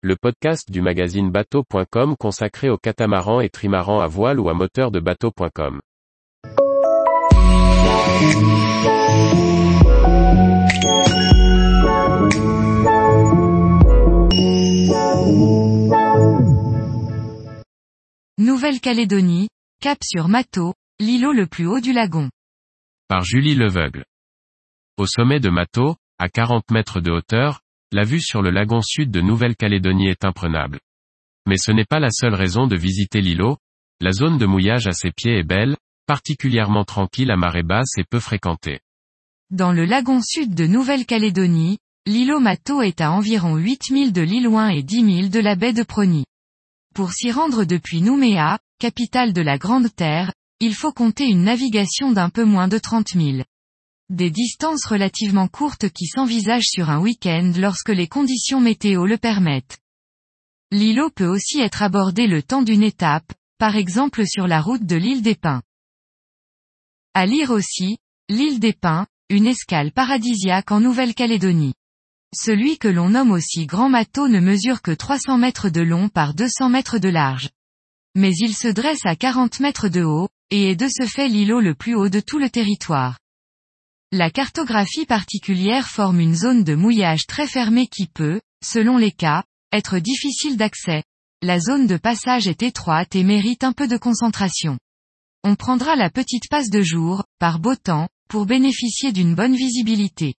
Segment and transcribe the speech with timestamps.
[0.00, 4.92] le podcast du magazine bateau.com consacré aux catamarans et trimarans à voile ou à moteur
[4.92, 5.80] de bateau.com.
[18.38, 19.48] Nouvelle-Calédonie,
[19.80, 22.30] cap sur Mato, l'îlot le plus haut du lagon.
[23.08, 24.04] Par Julie Leveugle.
[24.96, 27.62] Au sommet de Mato, à 40 mètres de hauteur,
[27.92, 30.78] la vue sur le lagon sud de Nouvelle-Calédonie est imprenable.
[31.46, 33.56] Mais ce n'est pas la seule raison de visiter l'îlot,
[34.00, 38.04] la zone de mouillage à ses pieds est belle, particulièrement tranquille à marée basse et
[38.04, 38.80] peu fréquentée.
[39.50, 44.82] Dans le lagon sud de Nouvelle-Calédonie, l'îlot Mato est à environ 8000 de l'Îloin et
[44.82, 46.24] 10 000 de la baie de Prony.
[46.94, 52.12] Pour s'y rendre depuis Nouméa, capitale de la Grande Terre, il faut compter une navigation
[52.12, 53.38] d'un peu moins de 30 000.
[54.10, 59.78] Des distances relativement courtes qui s'envisagent sur un week-end lorsque les conditions météo le permettent.
[60.70, 64.96] L'îlot peut aussi être abordé le temps d'une étape, par exemple sur la route de
[64.96, 65.62] l'île des Pins.
[67.12, 67.98] À lire aussi,
[68.30, 71.74] l'île des Pins, une escale paradisiaque en Nouvelle-Calédonie.
[72.34, 76.32] Celui que l'on nomme aussi Grand Mâteau ne mesure que 300 mètres de long par
[76.32, 77.50] 200 mètres de large.
[78.14, 81.60] Mais il se dresse à 40 mètres de haut, et est de ce fait l'îlot
[81.60, 83.18] le plus haut de tout le territoire.
[84.10, 89.44] La cartographie particulière forme une zone de mouillage très fermée qui peut, selon les cas,
[89.70, 91.02] être difficile d'accès.
[91.42, 94.78] La zone de passage est étroite et mérite un peu de concentration.
[95.44, 100.36] On prendra la petite passe de jour, par beau temps, pour bénéficier d'une bonne visibilité.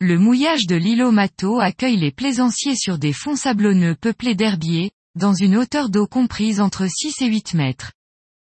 [0.00, 5.34] Le mouillage de l'îlot Mato accueille les plaisanciers sur des fonds sablonneux peuplés d'herbiers, dans
[5.34, 7.92] une hauteur d'eau comprise entre 6 et 8 mètres.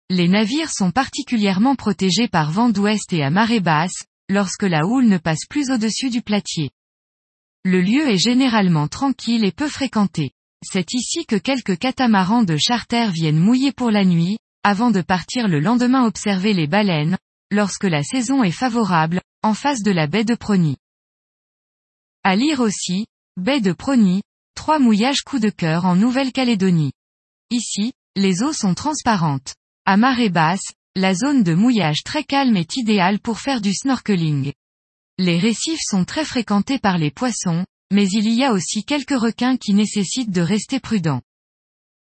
[0.09, 5.07] Les navires sont particulièrement protégés par vent d'ouest et à marée basse, lorsque la houle
[5.07, 6.71] ne passe plus au-dessus du platier.
[7.65, 10.33] Le lieu est généralement tranquille et peu fréquenté.
[10.65, 15.49] C'est ici que quelques catamarans de charter viennent mouiller pour la nuit, avant de partir
[15.49, 17.19] le lendemain observer les baleines,
[17.51, 20.77] lorsque la saison est favorable, en face de la baie de Prony.
[22.25, 23.07] À lire aussi,
[23.37, 24.23] baie de Prony,
[24.55, 26.93] trois mouillages coup de cœur en Nouvelle-Calédonie.
[27.51, 29.55] Ici, les eaux sont transparentes.
[29.85, 34.53] À marée basse, la zone de mouillage très calme est idéale pour faire du snorkeling.
[35.19, 39.57] Les récifs sont très fréquentés par les poissons, mais il y a aussi quelques requins
[39.57, 41.23] qui nécessitent de rester prudents.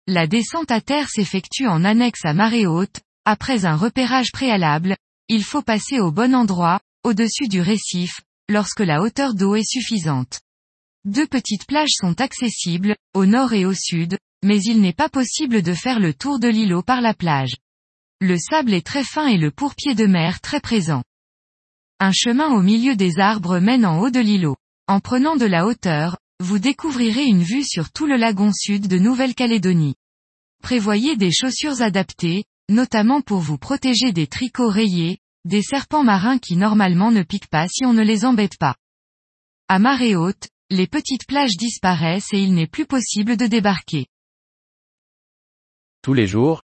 [0.07, 4.95] La descente à terre s'effectue en annexe à marée haute, après un repérage préalable,
[5.29, 10.41] il faut passer au bon endroit, au-dessus du récif, lorsque la hauteur d'eau est suffisante.
[11.05, 15.63] Deux petites plages sont accessibles, au nord et au sud, mais il n'est pas possible
[15.63, 17.55] de faire le tour de l'îlot par la plage.
[18.27, 21.03] Le sable est très fin et le pourpier de mer très présent.
[21.99, 24.55] Un chemin au milieu des arbres mène en haut de l'îlot.
[24.87, 28.97] En prenant de la hauteur, vous découvrirez une vue sur tout le lagon sud de
[28.97, 29.93] Nouvelle-Calédonie.
[30.63, 36.55] Prévoyez des chaussures adaptées, notamment pour vous protéger des tricots rayés, des serpents marins qui
[36.55, 38.75] normalement ne piquent pas si on ne les embête pas.
[39.67, 44.07] À marée haute, les petites plages disparaissent et il n'est plus possible de débarquer.
[46.01, 46.63] Tous les jours,